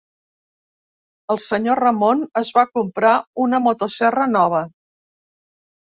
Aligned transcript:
El 1.33 1.41
senyor 1.49 1.81
Ramon 1.83 2.23
es 2.43 2.51
va 2.59 2.65
comprar 2.71 3.13
una 3.47 3.63
motoserra 3.67 4.29
nova. 4.37 4.67